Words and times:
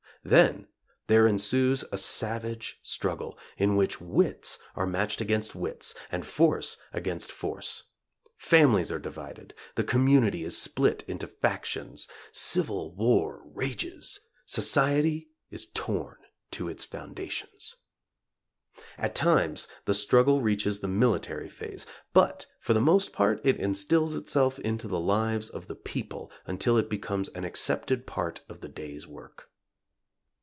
Then 0.23 0.67
there 1.07 1.25
ensues 1.25 1.83
a 1.91 1.97
savage 1.97 2.77
struggle 2.83 3.39
in 3.57 3.75
which 3.75 3.99
wits 3.99 4.59
are 4.75 4.85
matched 4.85 5.19
against 5.19 5.55
wits 5.55 5.95
and 6.11 6.23
force 6.23 6.77
against 6.93 7.31
force. 7.31 7.85
Families 8.37 8.91
are 8.91 8.99
divided; 8.99 9.55
the 9.73 9.83
community 9.83 10.43
is 10.43 10.55
split 10.55 11.03
into 11.07 11.25
factions; 11.25 12.07
civil 12.31 12.93
war 12.93 13.41
rages; 13.47 14.19
society 14.45 15.31
is 15.49 15.65
torn 15.73 16.17
to 16.51 16.67
its 16.67 16.85
foundations. 16.85 17.77
At 18.99 19.15
times 19.15 19.67
the 19.85 19.95
struggle 19.95 20.39
reaches 20.39 20.81
the 20.81 20.87
military 20.87 21.49
phase, 21.49 21.87
but 22.13 22.45
for 22.59 22.75
the 22.75 22.79
most 22.79 23.11
part 23.11 23.41
it 23.43 23.57
instills 23.57 24.13
itself 24.13 24.59
into 24.59 24.87
the 24.87 24.99
lives 24.99 25.49
of 25.49 25.65
the 25.65 25.73
people 25.73 26.31
until 26.45 26.77
it 26.77 26.91
becomes 26.91 27.29
an 27.29 27.43
accepted 27.43 28.05
part 28.05 28.41
of 28.47 28.61
the 28.61 28.69
day's 28.69 29.07
work. 29.07 29.47